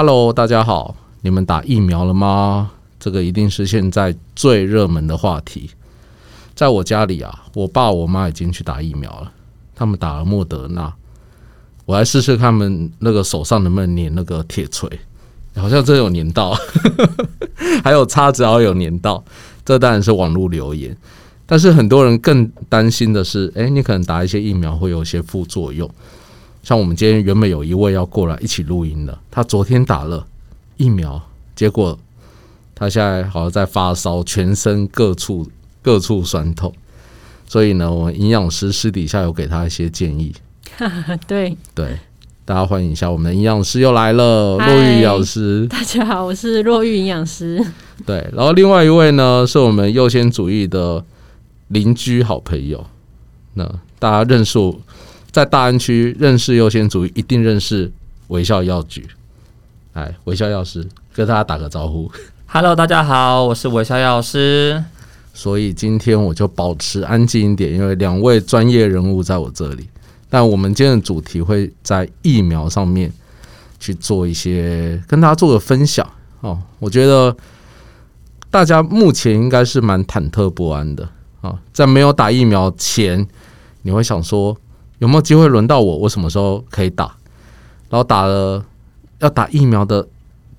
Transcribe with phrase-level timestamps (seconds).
[0.00, 2.70] Hello，大家好，你们打疫苗了吗？
[3.00, 5.70] 这个一定是现在最热门的话题。
[6.54, 9.32] 在我家里啊，我爸我妈已经去打疫苗了，
[9.74, 10.94] 他们打了莫德纳。
[11.84, 14.88] 我来试试他们那个手上能不能粘那个铁锤，
[15.56, 16.56] 好像真有粘到，
[17.82, 19.24] 还有叉子好有粘到。
[19.64, 20.96] 这当然是网络留言，
[21.44, 25.90] 但是很多人更担心的是，哎，你可能打一些疫苗会有一些副作用。
[26.62, 30.26] 像我们今天原本有一位要过来一起录音的，他昨天打了
[30.76, 31.20] 疫苗，
[31.56, 31.98] 结果
[32.74, 35.48] 他现在好像在发烧，全身各处
[35.82, 36.72] 各处酸痛。
[37.46, 40.34] 所以呢，我们营养师私底下有给他一些建议。
[41.26, 41.98] 对对，
[42.44, 45.66] 大家欢迎一下，我们的营养师又来了，骆玉营养师。
[45.66, 47.64] 大家好，我是骆玉营养师。
[48.04, 51.02] 对，然后另外一位呢，是我们优先主义的
[51.68, 52.84] 邻居好朋友。
[53.54, 53.64] 那
[53.98, 54.58] 大家认识，
[55.38, 57.88] 在大安区认识优先主义，一定认识
[58.26, 59.06] 微笑药局。
[59.92, 62.10] 哎，微笑药师跟大家打个招呼。
[62.46, 64.82] Hello，大家好，我是微笑药师。
[65.32, 69.88] 所以今天我就保持安静一点，因为两位专业人物在我这里。
[70.28, 73.12] 但我们今天的主题会在疫苗上面
[73.78, 76.04] 去做一些跟大家做个分享
[76.40, 76.58] 哦。
[76.80, 77.36] 我觉得
[78.50, 81.08] 大家目前应该是蛮忐忑不安的
[81.42, 83.24] 啊，在没有打疫苗前，
[83.82, 84.56] 你会想说
[84.98, 85.96] 有没有机会轮到我？
[85.98, 87.16] 我什么时候可以打？
[87.88, 88.64] 然后打了
[89.20, 90.06] 要打疫苗的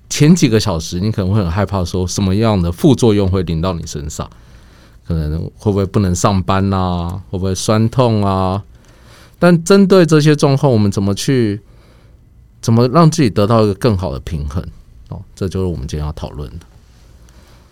[0.08, 4.28] 前几个小时，你可能会很害怕，说什么样的副作用会临到你身上？
[5.06, 7.22] 可能会不会不能上班啊？
[7.30, 8.62] 会不会酸痛啊？
[9.38, 11.60] 但针对这些状况，我们怎么去
[12.60, 14.64] 怎么让自己得到一个更好的平衡？
[15.08, 16.66] 哦，这就是我们今天要讨论的。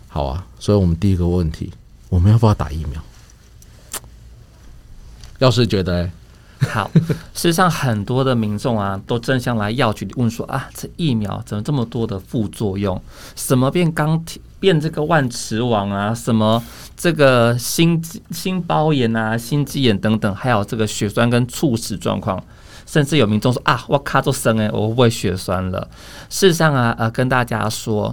[0.09, 1.71] 好啊，所以我们第一个问题，
[2.09, 3.01] 我们要不要打疫苗？
[5.39, 6.11] 要是觉得，
[6.71, 13.01] 好，事实上很多的民众啊，都争相来药局问说啊，这疫苗怎么这么多的副作用？
[13.37, 14.41] 什么变钢铁？
[14.61, 16.61] 变这个万磁王啊，什么
[16.97, 22.43] 这个心心包炎啊、心肌炎等等，还有这个血栓跟猝死状况，
[22.85, 25.89] 甚至有民众说啊，我卡住生哎，我会不会血栓了？
[26.29, 28.13] 事实上啊，呃，跟大家说，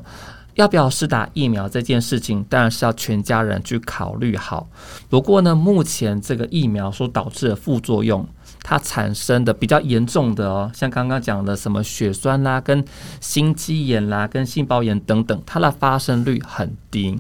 [0.53, 4.67] 要不要试打疫苗这件事情，当然是要全家人去考虑好。
[5.09, 8.23] 不过呢，目前这个疫苗所导致的副作用。
[8.67, 12.83] 它产生的比较严重的哦，像刚刚讲的什么血栓啦、跟
[13.21, 17.15] 心肌炎啦、跟心包炎等等，它的发生率很低。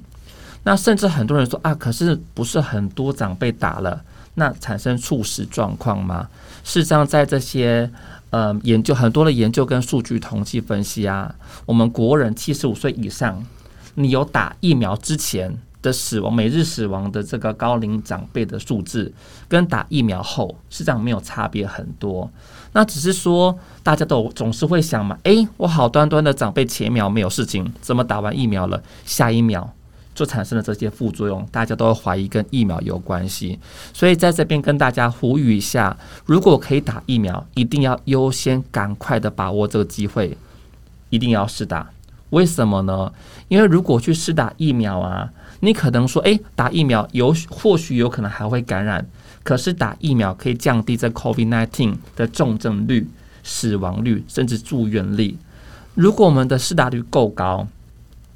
[0.63, 4.01] 那甚至很多人说啊，可是不是很多长辈打了，
[4.33, 6.27] 那产生猝死状况吗？
[6.63, 7.91] 事实上，在这些
[8.31, 11.35] 呃研究很多的研究跟数据统计分析啊，
[11.67, 13.45] 我们国人七十五岁以上，
[13.93, 15.55] 你有打疫苗之前。
[15.85, 19.13] 的死亡每日死亡的这个高龄长辈的数字，
[19.47, 22.27] 跟打疫苗后实际上没有差别很多。
[22.71, 29.71] 那只是说，大家都总是会想嘛，诶，我好端端的长辈前一秒没有事情，怎么打完疫苗了，下一秒
[30.15, 31.47] 就产生了这些副作用？
[31.51, 33.59] 大家都会怀疑跟疫苗有关系。
[33.93, 35.95] 所以在这边跟大家呼吁一下，
[36.25, 40.35] 如果可以打疫苗，一定要优先赶快的把握这个机会，
[41.11, 41.91] 一定要试打。
[42.31, 43.13] 为什么呢？
[43.47, 45.29] 因为如果去试打疫苗啊。
[45.65, 49.03] 你可能说，哎，打疫苗有或许有可能还会感染，
[49.43, 53.07] 可是打疫苗可以降低这 COVID-19 的重症率、
[53.43, 55.35] 死亡率，甚至住院率。
[55.95, 57.67] 如果我们的施打率够高，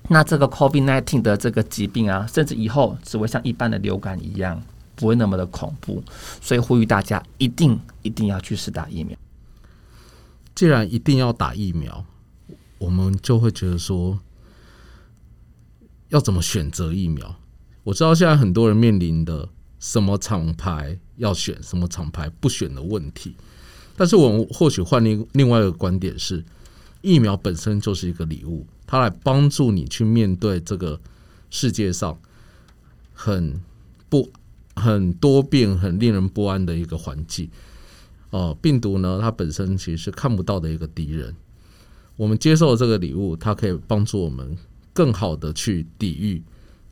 [0.08, 4.60] 那这个 COVID-19 的这个疾病啊，甚至以后只会像一般的流感一样，
[4.96, 6.04] 不会那么的恐怖。
[6.42, 9.16] 所以呼吁大家一定一定要去试打疫苗。
[10.56, 12.04] 既然一定要打疫苗，
[12.80, 14.20] 我们就会觉得说。
[16.10, 17.36] 要怎么选择疫苗？
[17.84, 19.48] 我知道现在很多人面临的
[19.80, 23.36] 什么厂牌要选，什么厂牌不选的问题。
[23.96, 26.44] 但是我们或许换另另外一个观点是，
[27.02, 31.00] 疫苗本身就是一个礼物，它来帮助你去面对这个
[31.50, 32.18] 世界上
[33.14, 33.60] 很
[34.10, 34.32] 不
[34.76, 37.50] 很多变、很令人不安的一个环境。
[38.32, 41.36] 哦，病毒呢，它本身其实是看不到的一个敌人。
[42.16, 44.58] 我们接受这个礼物，它可以帮助我们。
[45.00, 46.44] 更好的去抵御，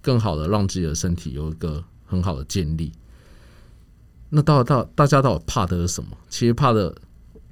[0.02, 2.90] 更好的让自己的身体有一个很好的建立。
[4.30, 6.12] 那到到大家到底怕的是什么？
[6.30, 6.96] 其实怕的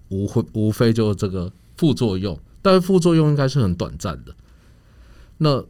[0.07, 4.33] 无非无非就是这个副作用，但是副作用应该是很短暂的。
[5.39, 5.61] 那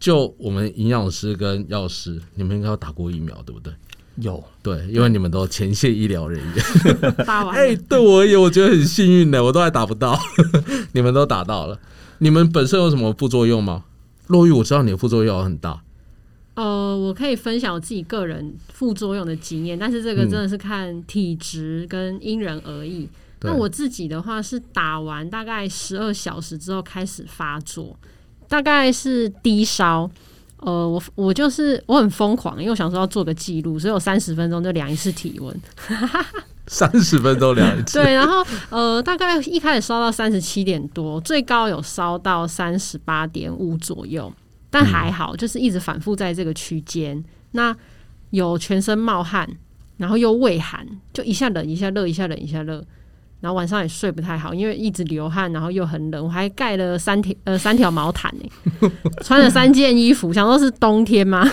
[0.00, 3.72] 就我们营养师跟药师，你们应该有打过疫苗，对不对？
[4.16, 7.14] 有对，因为你们都前线医疗人员。
[7.24, 10.18] 打完哎，对我而言，我觉得很幸运的，我都还打不到，
[10.90, 11.78] 你们都打到了。
[12.18, 13.84] 你们本身有什么副作用吗？
[14.32, 15.80] 洛玉，我知道你的副作用很大。
[16.54, 23.08] 呃，我可以分享我自己个人副作用的经验，但是这个真的是看体质跟因人而异。
[23.38, 27.96] 对那我自己的话是打完大概十二小时之后开始发作，
[28.48, 30.10] 大概是低烧。
[30.58, 35.60] 呃，我我就是我很疯狂，因为我想说要做个记录，所以我三十分钟就量一次体温。
[36.72, 44.32] 三十分钟量一次，对，然后呃，大概一开始烧到三十七点多，最高有烧到三十八点五左右，
[44.70, 47.22] 但还好，就是一直反复在这个区间。
[47.50, 47.76] 那
[48.30, 49.46] 有全身冒汗，
[49.98, 52.82] 然后又畏寒，就一下冷一下热，一下冷一下热。
[53.42, 58.90] 然后晚上也睡不太好，因为一直流汗，然后又很冷，我还盖了三条呃三条毛毯呢，
[59.22, 61.46] 穿了三件衣服，想说是冬天吗？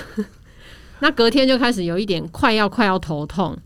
[1.02, 3.58] 那隔天就开始有一点快要快要头痛，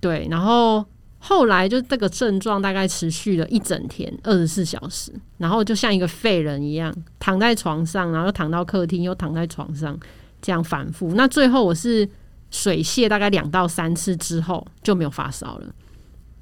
[0.00, 0.84] 对，然后
[1.24, 9.96] 后来就这个症状大概持续了一整天，二十四小时，然后就像一个废人一样躺在床上，然后又躺到客厅，又躺在床上，
[10.40, 11.12] 这样反复。
[11.14, 12.08] 那最后我是
[12.50, 15.72] 水泄大概两到三次之后就没有发烧了。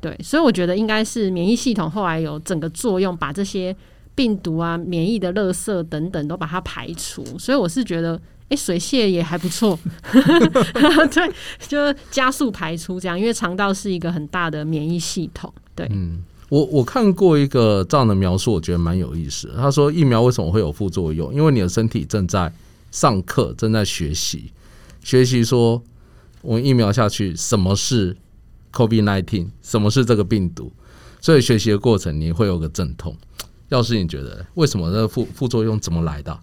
[0.00, 3.76] 对，所以我觉得应该是免疫系统后来有整个作用，把这些
[4.14, 7.22] 病毒啊、免疫的垃圾等等都把它排除。
[7.38, 8.18] 所以我是觉得，
[8.50, 9.78] 哎、水泄也还不错，
[10.12, 11.32] 对，
[11.68, 15.52] 就加速排出这样，因为肠道是一个很大的免疫系统。
[15.74, 19.52] 对，嗯我我看过一个这样的描述，我觉得蛮有意思。
[19.56, 21.32] 他说疫苗为什么会有副作用？
[21.32, 22.52] 因为你的身体正在
[22.90, 24.52] 上课，正在学习，
[25.00, 25.80] 学习说
[26.42, 28.16] 我们疫苗下去什么是
[28.72, 30.72] COVID nineteen，什么是这个病毒，
[31.20, 33.16] 所以学习的过程你会有个阵痛。
[33.68, 36.36] 要是你觉得为什么这副副作用怎么来的？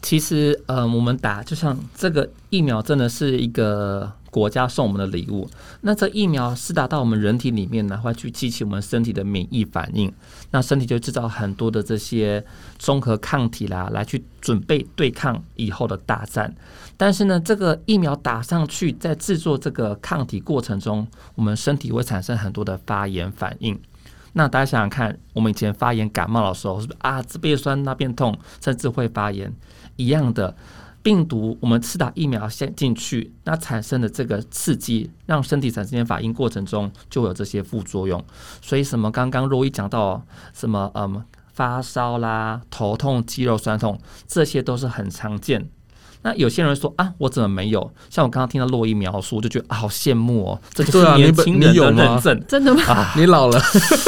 [0.00, 5.48] 其实，呃，我们打就像这个疫苗，真的是一个国家送我们的礼物。
[5.80, 10.10] 那这疫苗是打到我们人体里面呢，会去激起我们身体的免疫反应，
[10.52, 12.42] 那身体就制造很多的这些
[12.78, 16.54] 综合抗体啦，来去准备对抗以后的大战。
[16.96, 23.78] 但是呢，这个疫苗打上去，在制作这个抗体过程中，我们身体会产生很多的发炎反应。
[24.34, 29.52] 那大家想想看，我们以前发炎感冒的时候，是不是啊这边酸那边痛，甚至会发炎？
[29.98, 30.56] 一样的
[31.02, 38.24] 病毒，我们吃打疫苗先进去，那产生的这个刺激，让身体产生反应过程中就有这些副作用。
[38.62, 40.24] 所以什么刚刚若一讲到
[40.54, 41.22] 什么嗯
[41.52, 45.68] 发烧啦、头痛、肌肉酸痛，这些都是很常见。
[46.22, 47.90] 那有些人说啊，我怎么没有？
[48.10, 52.44] 像我刚刚听到洛伊描述，我就觉得啊，好羡慕哦，这就是年轻人的认证。
[52.48, 52.82] 真的吗？
[52.88, 53.60] 啊，你老了，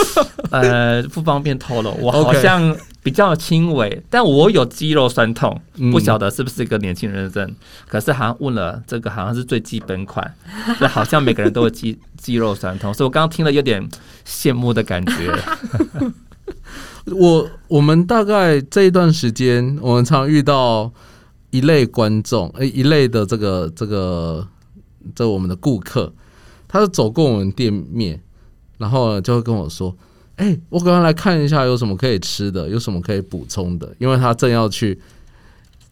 [0.50, 7.54] 呃，不方便透露，我好像比较轻微，但我有肌肉酸痛，嗯不晓得是不是一个年轻人的症。
[7.86, 10.34] 可是好像问了这个，好像是最基本款，
[10.80, 13.88] 那好像每个人都有肌 肌肉酸痛，所以我刚刚听了有点
[14.26, 15.32] 羡慕的感觉。
[17.06, 20.90] 我我们大概这一段时间，我们常遇到
[21.50, 24.46] 一类观众，诶、一类的这个这个
[25.14, 26.12] 这我们的顾客，
[26.68, 28.20] 他是走过我们店面，
[28.78, 29.96] 然后呢就会跟我说
[30.36, 34.98] ：“哎、我刚刚来看一下有什么可以吃的，有什么可以补充的，因为他正要去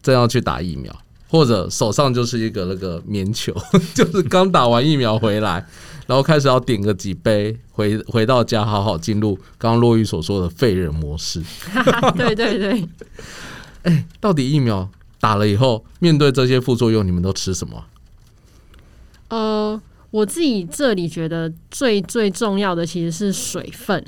[0.01, 0.95] 正要去打疫苗。”
[1.31, 3.53] 或者手上就是一个那个棉球，
[3.93, 5.63] 就是刚打完疫苗回来，
[6.07, 11.39] 然后开始要点个几杯，回回到家好好进入刚刚洛玉所说的废人模式。
[12.17, 12.83] 对对对，
[14.19, 17.85] 到底疫苗打了以后，面对这些副作用，你们都吃什么？
[19.27, 19.79] 呃，
[20.11, 24.03] 我自己这里觉得最最重要的其实是水分，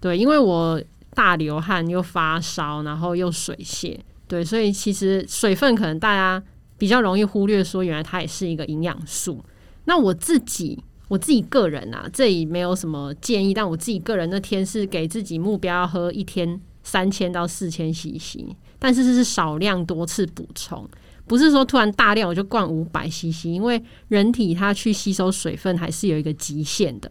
[0.00, 0.80] 对，因为我
[1.14, 3.98] 大流汗又发烧，然后又水泻，
[4.28, 6.42] 对，所以其实水分可能大家
[6.78, 9.44] 比较容易忽略，说原来它也是一个营养素。
[9.86, 20.88] 那我自己我自己个人啊，这里没有什么建议，但我自己个人那天是给自己目标要喝一天三千到四千 CC，但是这是少量多次补充。
[21.28, 27.08] 不是说突然大量我就灌五百 CC，因为人体它去吸收水分还是有一个极限的，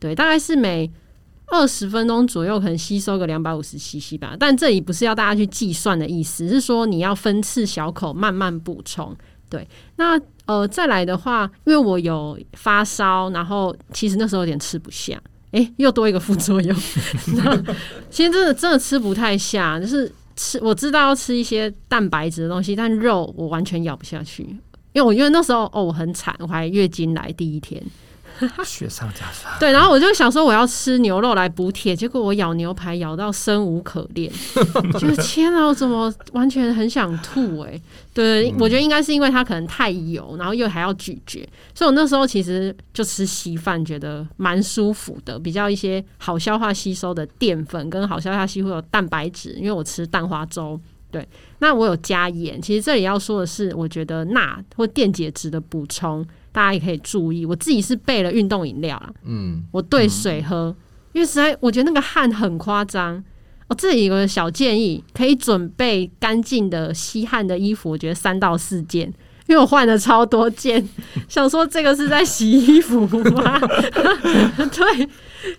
[0.00, 0.90] 对，大概是每
[1.46, 4.36] 二十分钟左右可能吸收个两百五十 CC 吧。
[4.36, 9.16] 但这里不是要大家去计算的意思，是说你要分次小口慢慢补充。
[9.48, 15.20] 对，那呃再来的话，因为我有发烧，然后其实那时候有点吃不下，
[15.52, 16.76] 诶，又多一个副作用。
[17.36, 17.56] 那
[18.10, 24.42] 其实真的真的吃不太下，就是吃我知道要吃一些蛋白质的东西，但肉我完全咬不下去。
[24.92, 27.80] 因为我因为那时候哦我很惨，我还月经来第一天，
[28.64, 29.52] 雪上加霜。
[29.58, 34.30] 对，然后我就想说我要吃牛肉来补铁，结果我咬牛排咬到生无可恋，
[34.98, 37.80] 就是天啊，我怎么完全很想吐哎、
[38.12, 50.80] 对，我觉得应该是因为它可能太油，然后又还要咀嚼，所以我那时候其实就吃稀饭，觉得蛮舒服的，比较一些好消化吸收的淀粉跟好消化吸收的蛋白质，因为我吃蛋花粥。
[51.10, 51.26] 对，
[51.58, 52.60] 那我有加盐。
[52.60, 57.44] 其实这里要说的是，我觉得钠或电解质的补充，大家也可以注意。
[57.44, 60.74] 我自己是备了运动饮料啦，嗯，我兑水喝，
[61.12, 63.22] 因为实在我觉得那个汗很夸张。
[63.68, 69.12] 哦，这里有个小建议，可以准备干净的吸汗的衣服，我觉得三到四件，
[69.50, 70.88] 因为我换了超多件，
[71.28, 73.58] 想说这个是在洗衣服吗？
[74.70, 75.08] 对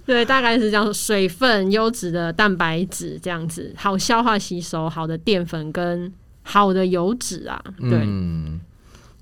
[0.05, 6.09] 对，大概是这样，水分、优质的蛋白质这样子，好消化吸收，好的淀粉跟
[6.41, 7.99] 好的油脂啊，对。
[8.05, 8.61] 嗯，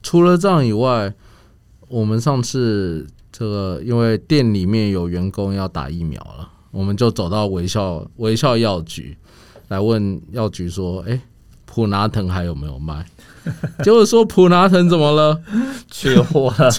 [0.03, 1.11] 除了这样以外，
[1.88, 9.17] 我们上次这个因为店里面有员工要打疫苗了，我们就走到微笑微笑药局
[9.69, 11.19] 来问药局说：“哎、
[11.65, 13.03] 普拿疼还有没有卖？”
[13.84, 15.41] 结果说普拿疼怎么了？
[15.89, 16.69] 缺货 了。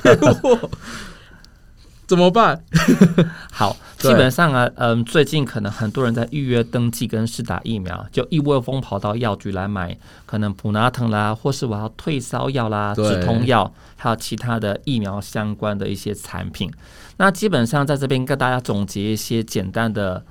[2.07, 2.61] 怎么办？
[3.53, 16.69] 好，基本上啊，嗯，最近可能很多人在预约登记跟试打疫苗，就一窝蜂跑到药局来买，可能普拿疼啦，或是我要退烧药啦、止痛药，还有其他的疫苗相关的一些产品。
[17.19, 20.25] 那基本上在这边跟大家总结一些简单的。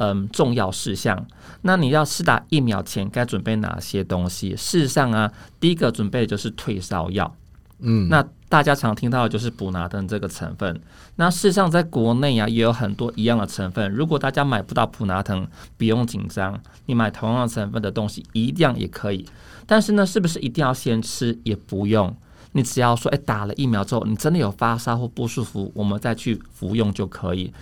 [0.00, 1.26] 嗯，重要事项。
[1.60, 4.56] 那你要试打疫苗前该准备哪些东西？
[4.56, 5.30] 事实上啊，
[5.60, 7.36] 第一个准备的就是退烧药。
[7.80, 10.80] 嗯，那大家常听到的就是普拿藤这个成分。
[11.16, 13.92] 那事实上，在国内啊也有很多一样的成分。
[13.92, 19.26] 如果大家买不到普拿藤，不用紧张，你买同样成分的东西一样也可以。
[19.66, 21.38] 但是呢，是不是一定要先吃？
[21.44, 22.16] 也不用，
[22.52, 27.52] 你只要说，哎，打了疫苗之后，你真的有发烧或不舒服，我们再去服用就可以。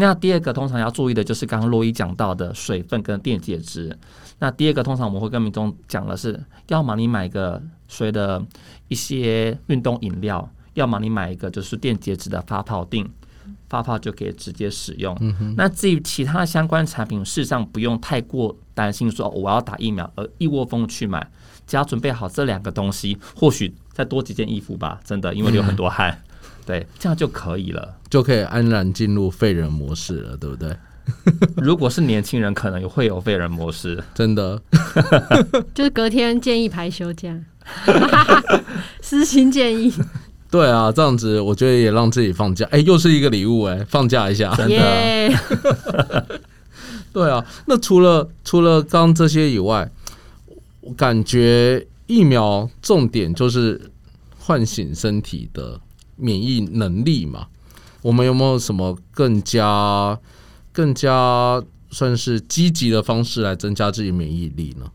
[0.00, 3.98] 那第二个通常要注意的就是刚刚洛伊讲到的水分跟电解质。
[4.38, 8.40] 那第二个通常我们会跟民众讲的是，要么你买个水的
[8.86, 13.08] 一些运动饮料，要么你买一个就是电解质的发泡锭，
[13.68, 15.18] 发泡就可以直接使用。
[15.56, 21.28] 那至于其他相关产品，事实上不用太过担心说、哦我要打疫苗而一窝蜂去买，
[21.66, 26.22] 只要准备好这两个东西，或许再多几件衣服吧，真的因为流很多汗，
[26.68, 27.96] 对，这样就可以了。
[28.10, 30.76] 就可以安然进入废人模式了，对不对？
[31.56, 34.04] 如果是年轻人，可能也会有废人模式。
[34.14, 34.60] 真的，
[35.74, 37.34] 就是隔天建议排休假，
[39.00, 39.90] 私心建议，
[40.50, 44.54] 对啊，这样子我觉得也让自己放假，哎、又是一个礼物哎、放假一下。
[44.54, 45.34] 真的耶！
[47.10, 49.90] 对啊，那除了除了刚这些以外，
[50.82, 53.90] 我感觉疫苗重点就是
[54.38, 55.80] 唤醒身体的
[56.18, 57.46] 免疫能力嘛。
[58.02, 60.18] 我们有没有什么更加
[60.72, 64.90] 更加算是积极的方式来增加自己免疫力呢？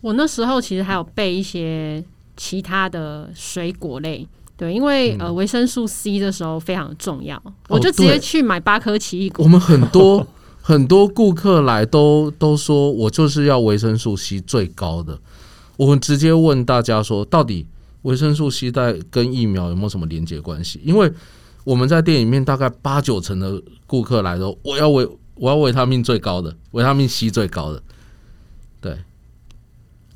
[0.00, 2.02] 我那时候其实还有备一些
[2.36, 9.44] 其他的水果类，对，因为、呃维生素 C 的时候非常重要，我就直接去买八颗奇异果。
[9.44, 10.26] 我们很多
[10.62, 15.18] 很多顾客来都都说我就是要维生素 C 最高的。
[15.76, 17.66] 我们直接问大家说，到底
[18.02, 20.80] 维生素 C 带跟疫苗有没有什么连接关系？
[20.84, 21.12] 因为
[21.64, 27.82] 我们在店里面大概八九成的顾客来都我要维我要维他命最高的，维他命 C 最高的。
[28.80, 28.96] 对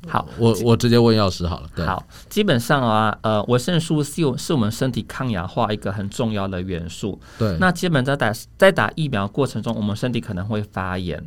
[0.07, 1.69] 好，我我直接问药师好了。
[1.73, 7.19] 对，好，基本上啊，呃，维生素 C 是我们身体抗氧化一个很重要的元素。
[7.37, 11.25] 对，那基本在打在打疫苗过程中，我们身体可能会发炎。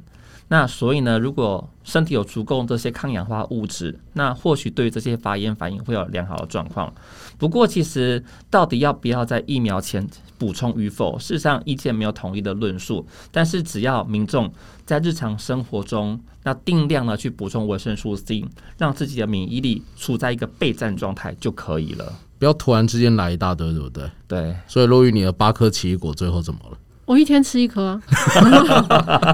[0.49, 6.93] 那所以呢，如果身体有足够这些抗氧化物质，那或许对于这些发炎反应会有良好的状况。
[7.37, 10.07] 不过，其实到底要不要在疫苗前
[10.38, 13.05] 补充与否，事实上意见没有统一的论述。
[13.33, 14.53] 但是，只要民众
[14.85, 18.45] 在日常生活中，那定量的去补充维生素 C，
[18.79, 22.12] 让自己的免疫力处在一个备战状态就可以了。
[22.38, 24.09] 不要突然之间来一大堆，对不对？
[24.29, 26.79] 对，所以，落于你的八颗奇异果最后怎么了？
[27.06, 28.02] 我一天吃一颗、啊，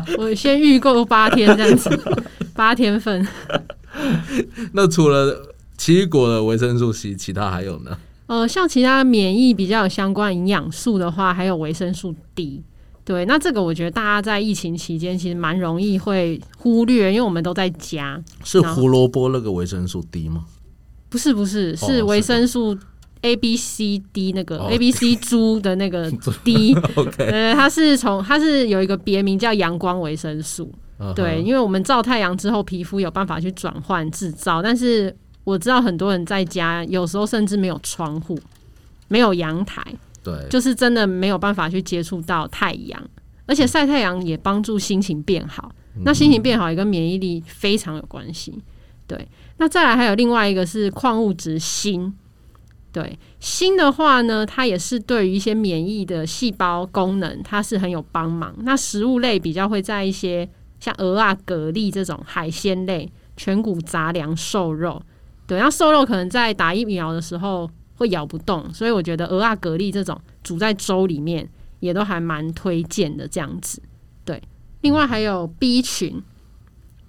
[0.18, 1.90] 我先预购八天这样子，
[2.54, 3.26] 八天份。
[4.72, 7.96] 那除了奇异果的维生素 C，其他还有呢？
[8.26, 12.62] 呃，像其他免疫比较有相关营养素的话，还有维生素 D。
[13.04, 18.22] 对，那这个我觉得大家在疫情期间其实蛮容易会忽略，因为我们都在家。
[18.44, 20.44] 是胡萝卜那个维生素 D 吗？
[21.08, 22.78] 不是不是，是是维生素
[23.22, 26.10] A B C D 那个、哦 A B C 猪的那个
[26.44, 26.76] D。
[27.18, 30.72] 呃，它是从它是有一个别名叫阳光维生素。
[31.16, 35.12] 对，因为我们照太阳之后，皮肤有办法去转换制造，但是
[35.42, 38.38] 我知道很多人在家有时候甚至没有窗户，
[39.08, 39.82] 没有阳台，
[40.22, 43.02] 对，就是真的没有办法去接触到太阳，
[43.46, 45.72] 而且晒太阳也帮助心情变好。
[46.04, 48.62] 那心情变好也跟免疫力非常有关系。
[49.08, 52.12] 对，那再来还有另外一个是矿物质锌。
[52.92, 58.54] 对锌的话呢，它也是对于一些免疫的细胞功能，它是很有帮忙。
[58.58, 60.46] 那食物类比较会在一些
[60.78, 65.00] 像鹅啊、蛤蜊这种海鲜类、全谷杂粮、瘦肉。
[65.46, 71.48] 对，那瘦肉可能在打疫苗的时候会咬不动，所以我觉得鹅啊、蛤蜊这种煮在粥里面
[71.80, 73.80] 也都还蛮推荐的这样子。
[74.24, 74.40] 对，
[74.82, 76.22] 另外还有 B 群，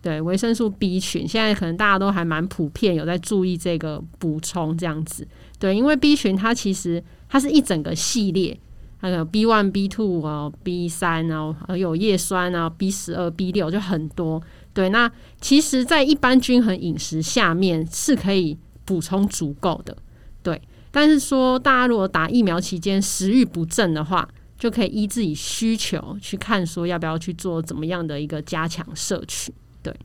[0.01, 5.27] 对维生素 B 群，现在可能大家都还蛮普遍有在注意这个补充这样子。
[5.63, 8.59] 对，因为 B 群它其实它是一整个系列，
[8.99, 14.43] 那个 B one、B two 啊、B 三啊，还有叶酸啊、B 十二、B 六就很多。
[14.73, 19.95] 对，那其实，在一般均衡饮食下面是可以补充足够的。
[20.41, 24.27] 对，但是说大家如果打疫苗期间食欲不振的话，
[24.59, 29.53] 就可以依自己需求去看说要不要去做怎么样的一个加强摄取。
[29.81, 29.95] 对，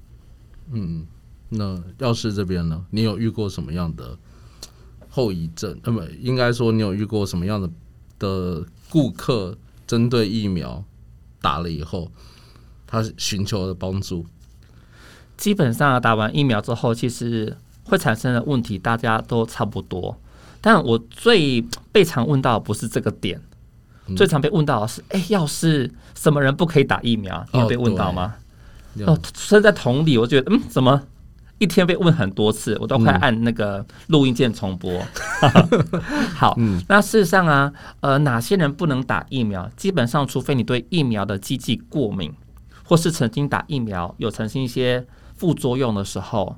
[0.71, 1.05] 嗯，
[1.49, 4.17] 那药师这边呢，你有遇过什么样的
[5.19, 5.77] 后遗症？
[5.83, 7.69] 那么应该说你有遇过什么样的
[8.21, 10.85] 的顾客针对疫苗
[11.41, 12.09] 打了以后，
[12.87, 14.25] 他寻求的帮助？
[15.37, 20.17] 基本上打完疫苗之后，其实会产生的问题大家都差不多。
[20.61, 21.61] 但我最
[21.91, 23.41] 被常问到不是这个点，
[24.17, 27.45] 最常被问到的是：哎，要是什么人不可以打疫苗？
[27.53, 28.37] 你有被问到吗？
[29.05, 31.03] 哦，身在同理，我觉得嗯，怎么
[31.59, 35.03] 一天被问很多次，我都快按那个录音键重播。
[36.35, 36.57] 好，
[36.89, 39.69] 那事实上啊，呃，哪些人不能打疫苗？
[39.77, 42.33] 基本上，除非你对疫苗的机剂过敏，
[42.85, 45.07] 或是曾经打疫苗有曾经一些。
[45.39, 46.57] 副作用的时候，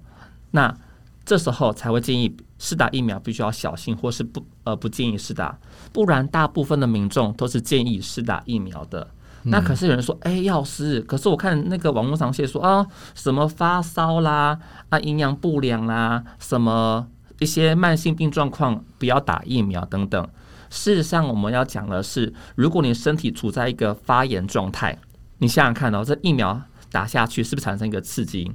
[0.53, 0.75] 那
[1.23, 5.59] 这时候才会建议试打疫苗，必须要小心，或是不呃不建议试打，
[5.93, 9.07] 不然大部分的民众都是建议试打疫苗的。
[9.45, 14.59] 那可是有人说，哎，药师，可是我看那个网络上写说啊，什么发烧啦，
[14.91, 17.07] 啊营养不良啦，什么
[17.39, 20.29] 一些慢性病状况不要打疫苗等等。
[20.69, 24.99] 事实上，我们要讲的是，如果你身体处在一个发炎状态，
[25.39, 26.61] 你想想看哦，这疫苗
[26.93, 28.53] 打下去是不是产生一个刺激？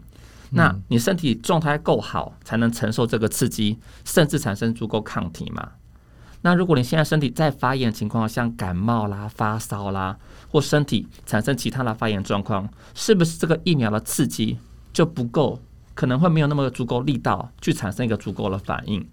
[0.52, 5.72] 那你身体状态够好，才能承受这个刺激，甚至产生足够抗体嘛？
[6.46, 10.16] 那如果你现在身体在发炎情况，像感冒啦、发烧啦，
[10.48, 14.60] 或身体产生其他的发炎状况，是不是这个疫苗的刺激
[14.94, 15.60] 就不够？
[15.96, 19.04] 可能会没有那么足够力道去产生一个足够的反应。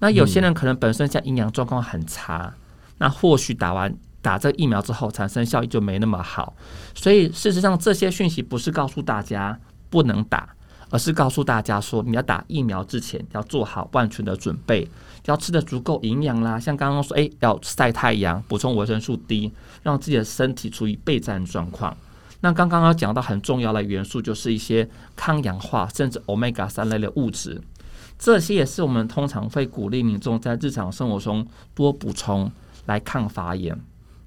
[0.00, 2.52] 那有些人可能本身像营养状况很差，
[2.98, 6.54] 那或许打完打这个疫苗之后，产生效益就没那么好。
[6.94, 10.50] 所以事实上，这些讯息不是告诉大家不能打。
[10.90, 14.88] 而是告诉大家说，你要打疫苗之前要做好万全的准备，
[15.28, 16.58] 要吃的足够营养啦。
[16.58, 21.96] 像刚刚说，诶，要晒太阳，补充维生素 D，让自己的身体处于备战状况。
[22.40, 27.60] 那刚刚要讲到很重要的元素，就是一些抗氧化甚至 Omega 三类的物质，
[28.18, 32.50] 这些也是我们通常会鼓励民众在日常生活中多补充
[32.86, 33.78] 来抗发炎。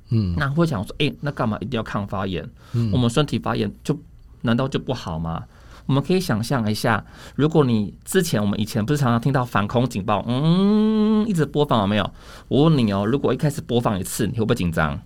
[0.10, 2.48] 嗯，那会想说，诶，那干嘛一定要抗发炎？
[2.92, 3.98] 我们身体发炎就
[4.42, 5.46] 难道就不好吗？
[5.86, 7.04] 我们可以想象一下，
[7.36, 12.12] 如果你之前我们以前不是常常听到反恐警报，嗯，一直播放了没有？
[12.48, 15.00] 我问你哦，如果一开始播放一次，你会不会紧张？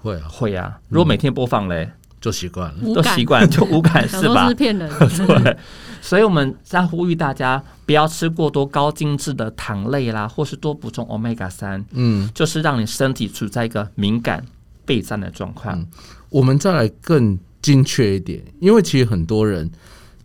[0.00, 0.78] 会啊，会啊。
[0.88, 4.48] 如果每天播放嘞，就习惯了，都习惯就无感是吧？
[4.48, 4.90] 是骗人。
[5.26, 5.56] 对，
[6.00, 14.44] 所以我们在呼吁大家不要吃过多高精致的糖类啦，或是多补充 omega 三，嗯，就是让你身体处在一个敏感
[14.84, 15.86] 备战的状况。
[16.30, 17.38] 我们再来更。
[17.62, 19.70] 精确一点，因为其实很多人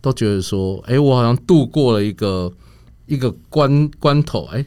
[0.00, 2.52] 都觉得说，哎，我好像度过了一个
[3.06, 4.64] 一个关关头，哎，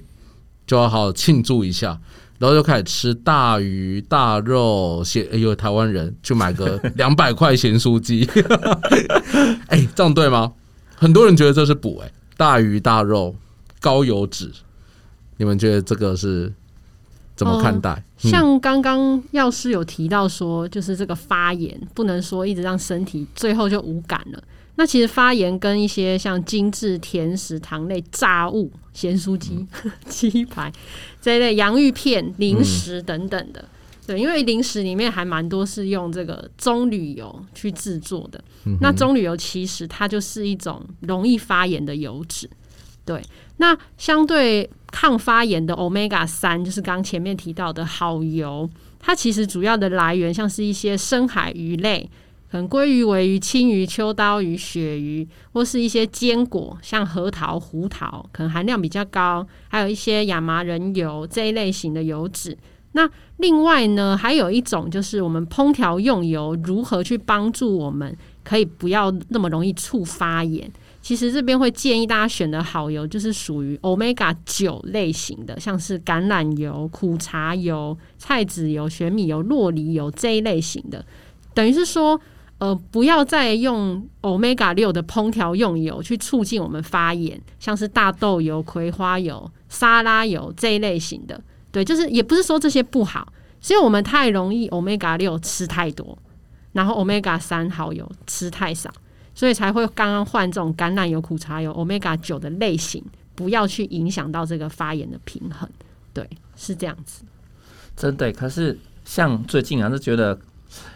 [0.68, 2.00] 就要好好庆祝一下，
[2.38, 8.28] 然后就开始吃大鱼大肉，咸，哎呦，台湾人去买个 两百块咸酥鸡，
[9.68, 10.54] 哎，这样对吗？
[10.96, 13.36] 很多人觉得这是补，哎，大鱼大肉
[13.80, 14.52] 高油脂，
[15.38, 16.54] 你们觉得这个是？
[17.40, 18.04] 怎么看待？
[18.18, 24.44] 像刚刚药师有提到说，就是这个发炎不能说一直让身体最后就无感了。
[24.76, 29.66] 那其实发炎跟一些像精致甜食、糖类、炸物、咸酥鸡、
[30.06, 30.70] 鸡排
[31.22, 33.64] 这一类洋芋片、零食等等的，
[34.06, 38.44] 对，因为零食里面还蛮多是用这个棕榈油去制作的。
[38.82, 42.50] 那棕榈油其实它就是一种容易发炎的油脂，
[43.10, 43.20] 对。
[43.58, 48.70] 那相对抗发炎的 omega 三，就是刚前面提到的好油，
[49.00, 52.08] 它其实主要的来源像是一些深海鱼类，
[52.52, 62.56] 可能鲑鱼、尾鱼、青鱼、秋刀鱼、鳕鱼，或是一些坚果，像核桃、胡桃，可能含量比较高，还有一些亚麻仁油这一类型的油脂。
[62.92, 70.72] 那另外呢，还有一种就是我们烹调用油如何去帮助我们，可以不要那么容易触发炎。
[71.10, 81.04] 其实这边会建议大家选的好油，就是属于 omega 九类型的，像是橄榄油、苦茶油、菜籽油、玄米油、洛梨油这一类型的。
[81.56, 82.22] 等于是说，
[82.60, 91.42] 呃，不要再用 omega 六的烹调用油去促进我们发炎，像是大豆油、葵花油、沙拉油这一类型的。
[91.72, 96.16] 对，就是也不是说这些不好，是因为我们太容易 omega 六吃太多，
[96.74, 98.92] 然后 omega 三好油吃太少，
[99.40, 103.02] 所以才会刚刚换这种橄榄油、苦茶油 omega 九的类型，
[103.36, 105.70] 不要去影响到这个发炎的平衡。
[106.14, 107.24] 对，是这样子。
[107.96, 110.38] 真的，可是像最近啊，就觉得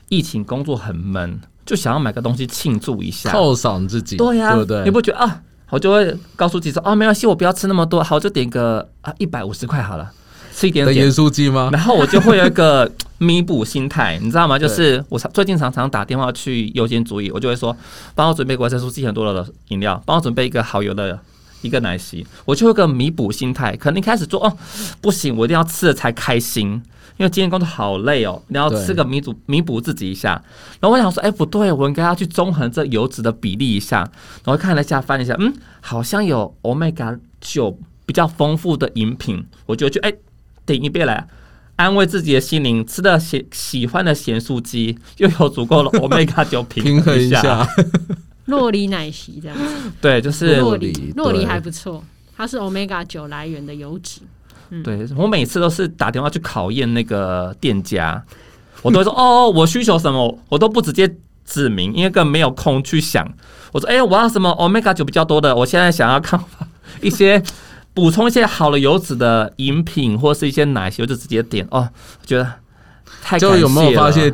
[0.10, 4.84] 疫情工作很闷，就想要买个东西庆祝一下，犒赏自己，对呀、对不对？
[4.84, 5.42] 你不觉得啊？
[5.70, 10.12] 我就会告诉自己说，哦，没关系，我不要吃那么多，好，我就点个啊一百五十块好了，
[10.56, 11.12] 吃一点点的盐。
[11.12, 11.70] 酥鸡吗？
[11.72, 14.58] 然后我就会有一个 弥补心态，你知道吗？
[14.60, 17.76] 就是我常最近常常打电话去优先主义，我就会说，
[18.16, 21.20] 帮我准备维生素 C 很多的饮料，帮我准备一个好油的
[21.62, 23.76] 一个奶昔，我就有个弥补心态。
[23.76, 24.58] 可能一开始做哦，
[25.02, 26.82] 不行，我一定要吃了才开心。
[27.18, 30.32] 因为今天工作好累哦，你要吃个弥补弥补自己一下。
[30.80, 34.00] 然后我想说，哎，不对，我应该要去中和这油脂的比例一下。
[34.44, 40.12] 然后看了一下，翻了一下，嗯，好像有 omega 九比较丰富的饮品，我就去哎
[40.66, 41.28] 顶一遍来
[41.76, 47.68] 安慰自己的心灵，吃的咸喜欢的咸酥鸡，又有足够的 omega 九平衡一下，
[48.46, 49.64] 洛梨奶昔这样子，
[50.02, 52.04] 对，就是洛洛梨梨洛梨对还不错，
[52.36, 54.22] 它是 omega 九来源的油脂。
[54.84, 58.24] 对我每次都是打电话去考验那个店家，
[58.82, 63.28] 我都会说 哦，我需求什么，我都不直接指明，因为根本没有空去想。
[63.72, 66.40] 我说哎、我要什么 omega 九比较多的，我现在想要看
[67.02, 67.42] 一些
[67.94, 71.68] 补充一些好的油脂的饮品或是一些奶昔，我就直接点。
[71.70, 71.88] 哦，
[72.22, 72.52] 我觉得
[73.22, 74.34] 太就有没有发现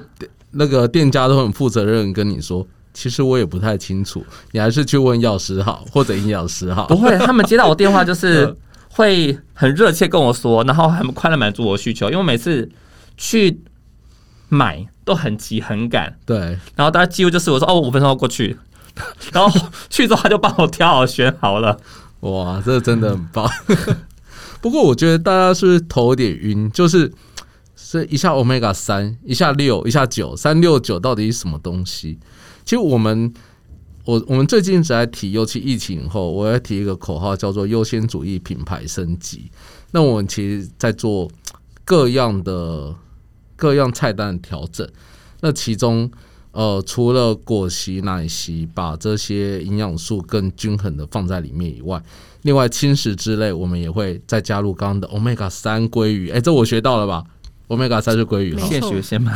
[0.52, 6.88] 那个店家都很负责任跟你说，其实我也不太清楚，你还是去问药师好或者营养师好。
[6.88, 6.96] 不。
[6.96, 8.58] 会，他们接到我电话就是嗯
[8.92, 12.70] 会很热切跟我说，然后很快的满足我的需求，因为每次
[13.18, 13.62] 去
[14.48, 16.40] 买都很急很赶，对，
[16.76, 18.58] 然后大家几乎就是我说哦，五分钟要过去，
[19.32, 21.78] 然后去之后他就帮我挑好选好了。
[22.22, 23.50] 哇，这真的很棒。
[24.62, 26.70] 不过我觉得大家是不是头有点晕？
[26.72, 27.10] 就是
[27.76, 32.20] 是一下 omega 三，一下六，一下九，三六九到底是什么东西？
[32.66, 33.34] 其实我们
[34.04, 39.50] 我我们最近一直在提，尤其疫情以后，我要提一个口号叫做优先主义品牌升级。
[39.92, 41.30] 那我们其实在做
[41.86, 42.94] 各样的
[43.56, 44.88] 各样菜单的调整，
[45.40, 46.12] 那其中。
[46.52, 52.02] 呃，除了果昔、奶昔，把这些营养素更均衡的放在里面以外，
[52.42, 56.30] 另外轻食之类，我们也会再加入刚刚的 omega 三鲑鱼。
[56.30, 57.24] 哎、这我学到了吧
[57.68, 59.32] ？omega 三是鲑鱼现学现卖，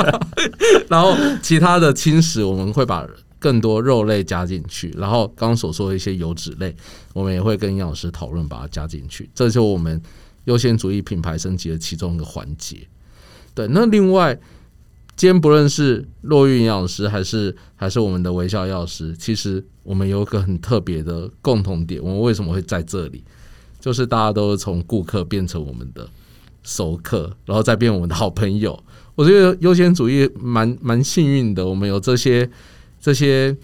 [0.88, 3.06] 然后其他的轻食，我们会把
[3.38, 6.76] 更多肉类加进去，然后刚刚所说的一些油脂类，
[7.14, 9.30] 我们也会跟营养师讨论把它加进去。
[9.34, 9.98] 这就是我们
[10.44, 12.76] 优先主义品牌升级的其中一个环节。
[13.54, 14.38] 对，那另外，
[15.18, 22.00] 今天不论是落玉营养师还是还是我们的微笑药师，其实我们有一个很特别的共同点。
[22.00, 23.24] 我们为什么会在这里？
[23.80, 26.08] 就是大家都是从顾客变成我们的
[26.62, 28.80] 熟客，然后再变我们的好朋友。
[29.16, 32.48] 我觉得优先主义蛮蛮幸运的，我们有这些
[33.00, 33.56] 这些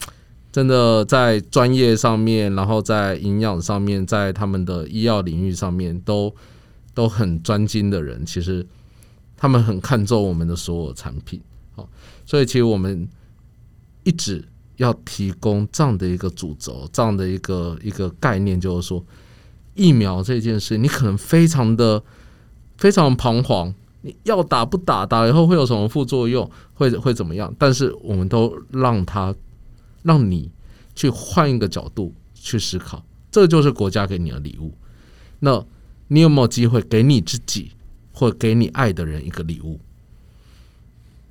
[0.50, 6.34] 真的在专业上面，然后在营养上面，在他们的医药领域上面都
[6.92, 8.66] 都很专精的人，其实
[9.44, 11.38] 他们很看重我们的所有产品。
[11.74, 11.86] 好，
[12.24, 13.06] 所以其实我们
[14.02, 14.42] 一直
[14.76, 19.04] 要提供这样的一个主轴，这样的一个一个概念，就是说
[19.74, 22.02] 疫苗这件事，你可能非常的
[22.78, 23.74] 非常彷徨。
[24.00, 25.04] 你要打不打？
[25.04, 26.50] 打了以后会有什么副作用？
[26.72, 27.54] 会会怎么样？
[27.58, 29.34] 但是我们都让他
[30.04, 30.50] 让你
[30.94, 34.72] 去换一个角度去思考，这就是国家给你的礼物。
[35.40, 35.62] 那
[36.08, 37.72] 你有没有机会给你自己
[38.14, 39.78] 或给你爱的人一个礼物？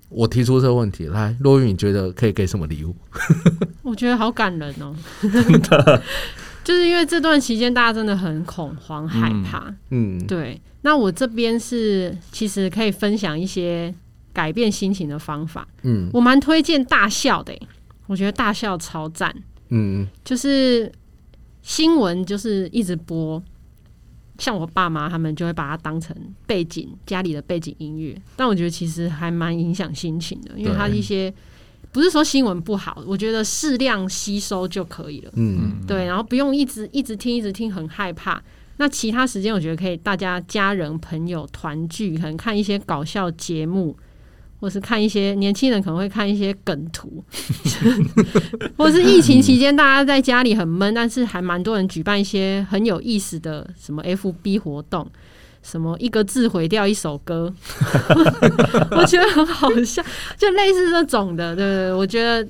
[0.10, 2.96] 我提出这个问题，来，罗宇，你觉得可以给什么礼物？
[3.82, 6.04] 我觉得好感人哦，真的，
[6.64, 9.74] 就是因为这段期间大家真的很恐慌、害怕。
[9.90, 13.92] 嗯，对，那我这边是其实可以分享一些
[14.32, 15.68] 改变心情的方法。
[15.82, 17.68] 嗯我蛮推荐大笑的欸，
[18.06, 19.36] 我觉得大笑超赞。
[19.70, 20.92] 嗯就是
[21.64, 23.42] 新闻就是一直播，
[24.44, 26.14] 像我爸妈他们就会把它当成
[26.46, 31.34] 背景家里的背景音乐，但我觉得其实还蛮影响心情的，因为它一些
[31.94, 35.32] 不是说新闻不好，我觉得适量吸收就可以了。
[35.36, 38.44] 嗯对，然后不用一直一直听一直听，很害怕。
[38.78, 43.96] 那其他时间我觉得可以，大家家人朋友团聚，可能看一些搞笑节目，
[44.64, 47.22] 或是看一些年轻人可能会看一些梗图，
[48.78, 55.06] 或是疫情期间大家在家里很闷，但是还蛮多人举办一些很有意思的什么 FB 活动。
[55.62, 57.54] 什么一个字毁掉一首歌，
[58.92, 60.02] 我觉得很好笑，
[60.38, 61.94] 就类似这种的，对不对？
[61.94, 62.46] 我觉得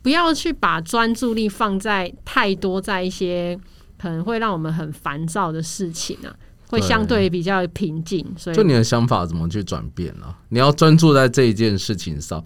[0.00, 3.58] 不要去把专注力放在太多在一些
[3.98, 6.32] 可能会让我们很烦躁的事情啊，
[6.74, 8.26] 会相对比较平静。
[8.36, 10.36] 所以就你的想法怎么去转变啊？
[10.48, 12.44] 你要专注在这一件事情上，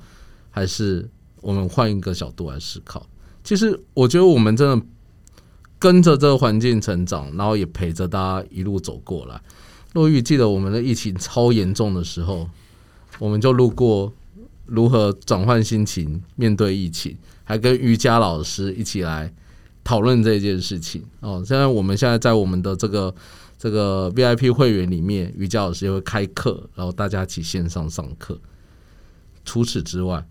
[0.51, 1.09] 还是
[1.41, 3.07] 我们换一个角度来思考？
[3.43, 4.87] 其实我觉得我们真的
[5.79, 9.41] 跟着这个环境成长，然后也陪着大家一路走过来。
[9.95, 12.49] 若玉记得我们的疫情超严重的时候，
[13.19, 14.13] 我们就路过
[14.67, 19.33] 如何转换心情面对疫情，还跟瑜伽老师一起来
[19.83, 21.03] 讨论这件事情。
[21.21, 23.15] 哦，现在我们现在在我们的这个
[23.59, 28.41] 这个 VIP 会员里面，瑜伽老师也会开课，然后大家一起线上上课。
[29.45, 30.25] 除此之外，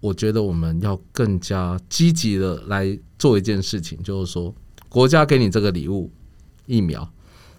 [0.00, 4.52] 我觉得我们要更加积极的来做一件事情，就是说，
[4.88, 6.10] 国家给你这个礼物
[6.66, 7.08] 疫苗，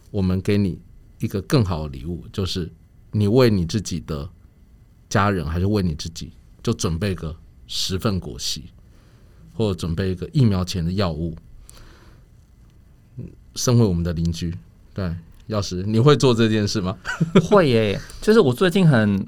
[0.09, 0.81] 我们给你
[1.19, 2.69] 一个更好的礼物，就是
[3.11, 4.29] 你为你自己的
[5.07, 7.33] 家人，还是为你自己，就准备个
[7.65, 8.65] 十份果昔，
[9.53, 11.33] 或者准备一个疫苗前的药物。
[13.17, 14.53] 嗯，身为我们的邻居，
[14.93, 15.09] 对，
[15.47, 16.95] 药师，你会做这件事吗？
[17.49, 19.25] 会耶，就是我最近很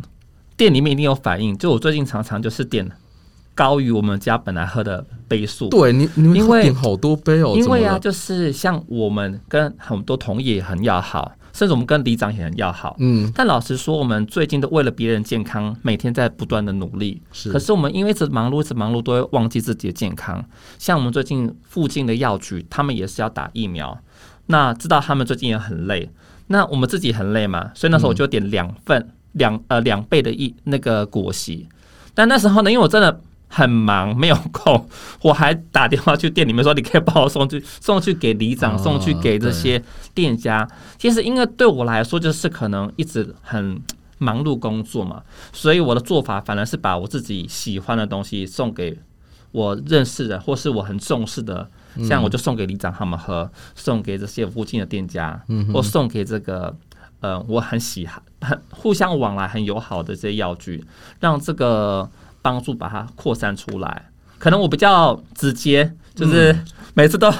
[0.58, 2.90] 店里面一定有反应，就我最近常常就是点
[3.56, 5.70] 高于我们家本来喝的杯数。
[5.70, 12.96] 对你，你们因为点好多杯哦，因为啊，就是像我们跟很多同业也很要好，甚至我们跟里长也很要好。
[13.00, 17.22] 嗯，但老实说，我们最近都为了别人健康，每天在不断的努力。
[17.32, 20.44] 是，可是我们因为一直忙碌，一直忙碌，都会忘记自己的健康。
[20.78, 23.98] 像我们最近附近的药局，他们也是要打疫苗。
[24.54, 26.08] 那知道他们最近也很累，
[26.46, 31.68] 那我们自己很累嘛，所以那时候我就点两份两呃两倍的一那个果昔。
[32.14, 34.88] 但那时候呢，因为我真的很忙，没有空，
[35.24, 39.82] 我还打电话去店里面说，你可以帮我送去送去给里长，哦送去给这些
[40.14, 40.68] 店家。
[41.00, 43.82] 其实因为对我来说，就是可能一直很
[44.20, 49.00] 忙碌工作嘛，所以我的做法反而是把我自己喜欢的东西送给
[49.52, 51.68] 我认识的或是我很重视的，
[52.08, 56.76] 像我就送给里长他们喝，送给这些附近的店家，或送给这个
[57.20, 58.08] 呃我很喜
[58.42, 60.84] 很互相往来很友好的这些药具，
[61.20, 62.10] 让这个
[62.42, 64.10] 帮助把它扩散出来。
[64.40, 66.54] 可能我比较直接，就是
[66.94, 67.32] 每次都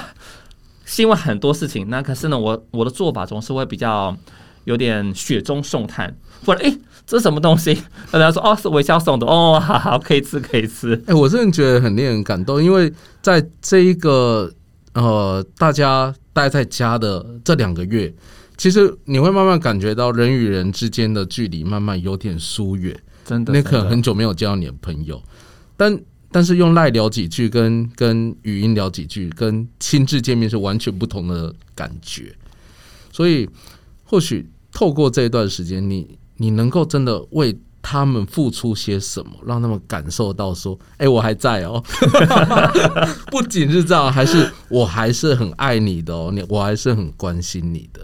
[0.86, 4.16] 是因为很多事情，那可是呢，我我的做法总是会比较
[4.64, 7.76] 有点雪中送炭，或者诶，这是什么东西？
[8.10, 11.00] 大家说哦是微笑送的哦，好好可以吃可以吃。
[11.06, 14.50] 哎、我真的觉得很令人感动，因为在这一个
[14.94, 18.12] 呃，大家待在家的这两个月，
[18.56, 22.96] 其实你会慢慢感觉到人与人之间的距离慢慢有点疏远。
[23.24, 25.22] 真的，你可能很久没有见到你的朋友，
[25.76, 25.98] 但
[26.30, 32.34] 但是用赖聊几句，跟跟语音聊几句，跟亲自见面是完全不同的感觉。
[33.12, 33.48] 所以，
[34.04, 41.82] 或许透过这一段时间，你你能够真的为他们付出些什么，让他们感受到说：“哎、我还在哦。
[43.30, 48.00] ”不仅是这样，还是我还是很爱你的哦，你我还是很关心你的。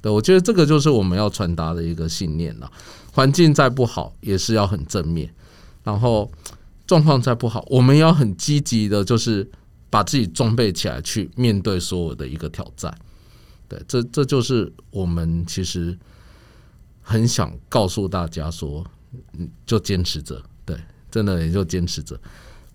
[0.00, 2.70] 对，我觉得这个就是我们要传达的一个信念了。
[3.12, 5.32] 环境再不好，也是要很正面。
[5.84, 6.30] 然后
[6.86, 9.48] 状况再不好，我们要很积极的，就是
[9.90, 12.92] 把自己装备起来，去面对所有的一个挑战。
[13.68, 15.96] 对，这这就是我们其实
[17.12, 18.82] 很想告诉大家说，
[19.38, 20.74] 嗯，就坚持着，对，
[21.10, 22.18] 真的也就坚持着，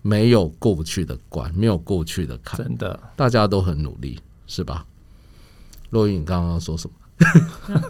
[0.03, 2.99] 没有过不去的关，没有过不去的坎，真的。
[3.15, 4.85] 大家都很努力，是吧？
[5.89, 6.93] 若云，你刚刚说什么？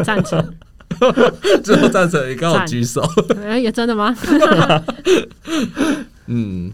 [0.06, 0.56] 赞成。
[1.66, 3.02] 最后赞成，你刚好举手。
[3.44, 4.16] 哎，也真的吗？
[6.28, 6.72] 嗯，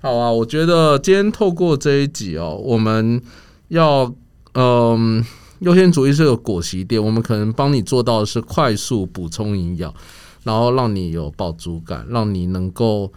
[0.00, 3.20] 好啊，我觉得今天透过这一集哦，我们
[3.68, 4.14] 要
[4.54, 5.24] 嗯，
[5.60, 9.94] 优先主义是个果昔店，我们可能帮你做到的是快速补充营养，
[10.42, 13.12] 然后让你有饱足感，让你能够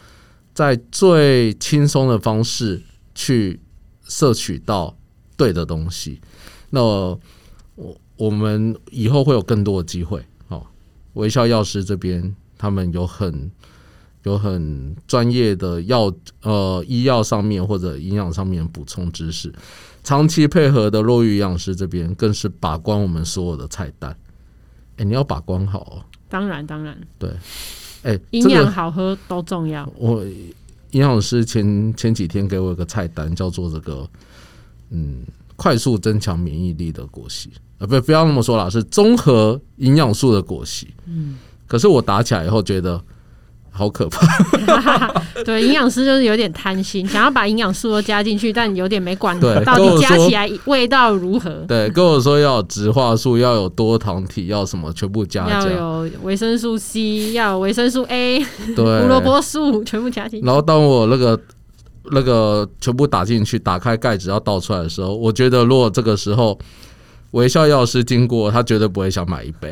[0.54, 2.82] 在最轻松的方式
[3.16, 3.60] 去
[4.04, 4.96] 摄取到
[5.38, 6.22] 对的东西。
[6.70, 7.20] 那我
[8.18, 10.24] 我们以后会有更多的机会。
[10.50, 10.66] 哦，
[11.14, 13.50] 微笑药师这边他们有很
[14.24, 19.52] 有很专业的药呃医药上面或者营养上面补充知识，
[20.04, 24.16] 长期配合的落玉营养师这边更是把关我们所有的菜单。
[24.98, 26.04] 哎、你要把关好哦。
[26.30, 27.32] 当然，当然，对
[28.04, 29.92] 哎、营这个养好喝都重要。
[29.96, 30.24] 我
[30.92, 34.08] 营养师前前几天给我一个菜单，叫做这个
[34.89, 35.22] 嗯
[35.56, 40.88] 快速增强免疫力的果昔啊，不不要那么说啦，是综合营养素的果昔。
[41.06, 43.04] 嗯，可是我打起来以后觉得
[43.76, 44.22] 好可怕。
[45.44, 51.50] 对，营养师就是有点贪心，想要把营养素都加进去，但有点没管对到底加起来味道如何。
[51.68, 55.68] 对，跟我说要有植化素，要有多糖体，要什么全部加要。
[55.68, 60.46] 有维生素 C，要有维生素 A，对，胡萝卜素全部加进去。
[60.46, 61.38] 然后当我那个
[62.12, 66.58] 那个全部打进去，打开盖子要倒出来的时候，我觉得如果这个时候
[67.32, 69.72] 微笑药师经过，他绝对不会想买一杯。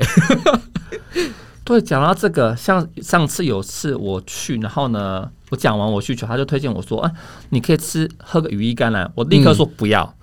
[1.71, 7.11] 对，讲到这个，像上次有次我去，然后呢，我讲完我需求，他就推荐我说：“啊，
[7.49, 10.13] 你可以吃喝个羽衣甘蓝。”我立刻说不要。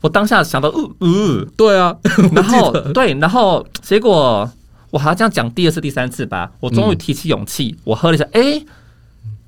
[0.00, 1.96] 我当下想到，呃呃，对啊，
[2.34, 4.48] 然后对，然后结果
[4.90, 6.52] 我还要这样讲第二次、第三次吧。
[6.60, 8.62] 我终于提起勇气，我喝了一下，哎，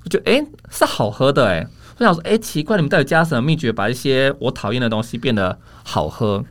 [0.03, 1.67] 我觉得哎是好喝的哎。
[1.97, 6.43] 我想说，哎，奇怪，你们到底加什么秘诀，把一些我讨厌的东西变得好喝？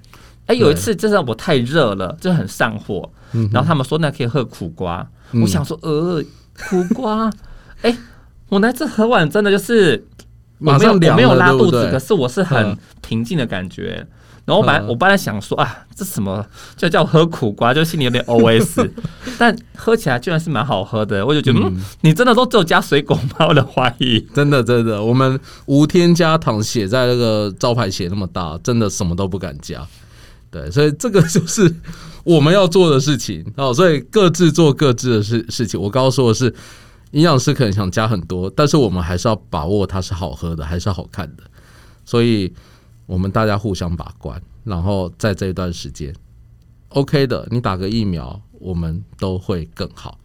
[0.46, 3.10] 哎，有一次真的我太热了，就很上火。
[3.52, 5.06] 然后他们说那可以喝苦瓜，
[5.42, 6.22] 我想说呃
[6.68, 7.30] 苦瓜，
[7.82, 7.96] 哎，
[8.48, 10.06] 我那次喝完真的就是
[10.58, 14.06] 马上我没有拉肚子，可是我是很平静的感觉。
[14.46, 16.44] 然后我本来我本来想说啊，这什么
[16.76, 18.92] 就叫喝苦瓜，就心里有点 O S，
[19.38, 23.46] 但喝起来居然是蛮好喝的，我就觉得嗯，你真的都只有加水果吗？
[23.48, 29.80] 我的怀疑，真的真的，我们无添加糖写在那个招牌写那么大，真的什么都不敢加。
[30.54, 31.74] 对，所以这个就是
[32.22, 33.74] 我们要做的事情哦。
[33.74, 35.80] 所以各自做各自的事事情。
[35.80, 36.54] 我刚刚说的是，
[37.10, 41.42] 营养师可能想加很多，但是我们还是要把握它是好喝的，还是好看的。
[42.04, 42.54] 所以
[43.06, 46.14] 我们大家互相把关，然后在这一段时间
[46.90, 50.16] ，OK 的，你打个疫苗，我们都会更好。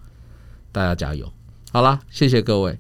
[0.72, 1.28] 大家加油！
[1.72, 2.80] 好啦，谢谢各位。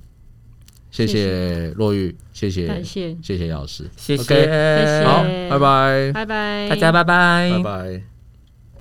[0.92, 8.19] 谢谢洛玉，谢谢，感谢，谢谢姚老师，谢谢，谢谢，好，拜拜，拜拜，大家拜拜，拜拜。